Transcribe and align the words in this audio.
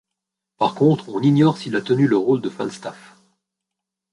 Par 0.57 0.73
contre, 0.73 1.09
on 1.09 1.21
ignore 1.21 1.59
s'il 1.59 1.75
a 1.75 1.81
tenu 1.81 2.07
le 2.07 2.17
rôle 2.17 2.41
de 2.41 2.49
Falstaff. 2.49 3.15